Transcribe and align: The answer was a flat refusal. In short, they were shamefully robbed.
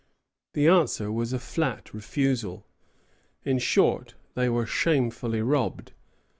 The 0.53 0.67
answer 0.67 1.11
was 1.11 1.31
a 1.31 1.37
flat 1.37 1.93
refusal. 1.93 2.65
In 3.45 3.59
short, 3.59 4.15
they 4.33 4.49
were 4.49 4.65
shamefully 4.65 5.43
robbed. 5.43 5.91